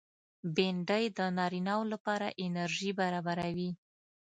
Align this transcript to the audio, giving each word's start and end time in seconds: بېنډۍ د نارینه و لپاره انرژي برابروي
بېنډۍ 0.55 1.05
د 1.17 1.19
نارینه 1.37 1.73
و 1.79 1.83
لپاره 1.93 2.27
انرژي 2.45 2.91
برابروي 2.99 3.71